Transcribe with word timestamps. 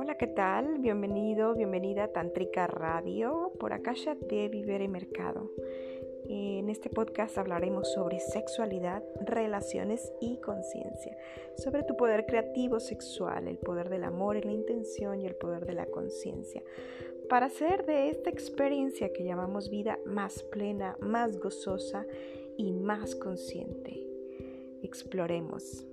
Hola, 0.00 0.16
¿qué 0.16 0.28
tal? 0.28 0.78
Bienvenido, 0.78 1.56
bienvenida 1.56 2.04
a 2.04 2.12
Tantrica 2.12 2.68
Radio 2.68 3.50
por 3.58 3.72
Akasha 3.72 4.14
de 4.14 4.48
Vivir 4.48 4.80
y 4.80 4.86
Mercado. 4.86 5.50
En 6.28 6.70
este 6.70 6.88
podcast 6.88 7.36
hablaremos 7.36 7.92
sobre 7.94 8.20
sexualidad, 8.20 9.02
relaciones 9.20 10.12
y 10.20 10.38
conciencia, 10.38 11.18
sobre 11.56 11.82
tu 11.82 11.96
poder 11.96 12.26
creativo 12.26 12.78
sexual, 12.78 13.48
el 13.48 13.58
poder 13.58 13.88
del 13.88 14.04
amor 14.04 14.36
y 14.36 14.42
la 14.42 14.52
intención 14.52 15.20
y 15.20 15.26
el 15.26 15.34
poder 15.34 15.66
de 15.66 15.74
la 15.74 15.86
conciencia, 15.86 16.62
para 17.28 17.46
hacer 17.46 17.84
de 17.84 18.08
esta 18.08 18.30
experiencia 18.30 19.12
que 19.12 19.24
llamamos 19.24 19.68
vida 19.68 19.98
más 20.06 20.44
plena, 20.44 20.96
más 21.00 21.40
gozosa 21.40 22.06
y 22.56 22.72
más 22.72 23.16
consciente. 23.16 24.06
Exploremos. 24.80 25.88